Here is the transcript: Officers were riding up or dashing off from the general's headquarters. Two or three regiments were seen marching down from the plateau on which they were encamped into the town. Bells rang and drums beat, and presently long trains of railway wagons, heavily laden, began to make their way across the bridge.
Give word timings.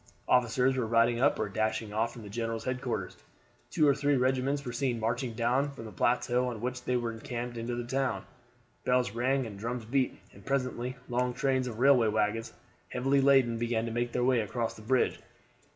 Officers 0.27 0.75
were 0.75 0.87
riding 0.87 1.19
up 1.19 1.37
or 1.37 1.47
dashing 1.47 1.93
off 1.93 2.11
from 2.11 2.23
the 2.23 2.27
general's 2.29 2.63
headquarters. 2.63 3.17
Two 3.69 3.87
or 3.87 3.93
three 3.93 4.17
regiments 4.17 4.65
were 4.65 4.71
seen 4.71 4.99
marching 4.99 5.33
down 5.33 5.69
from 5.69 5.85
the 5.85 5.91
plateau 5.91 6.47
on 6.47 6.59
which 6.59 6.83
they 6.85 6.97
were 6.97 7.11
encamped 7.11 7.55
into 7.55 7.75
the 7.75 7.83
town. 7.85 8.25
Bells 8.83 9.11
rang 9.11 9.45
and 9.45 9.59
drums 9.59 9.85
beat, 9.85 10.17
and 10.33 10.43
presently 10.43 10.95
long 11.07 11.35
trains 11.35 11.67
of 11.67 11.77
railway 11.77 12.07
wagons, 12.07 12.51
heavily 12.89 13.21
laden, 13.21 13.59
began 13.59 13.85
to 13.85 13.91
make 13.91 14.11
their 14.11 14.23
way 14.23 14.39
across 14.39 14.73
the 14.73 14.81
bridge. 14.81 15.19